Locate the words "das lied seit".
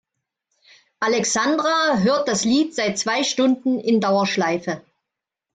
2.27-2.97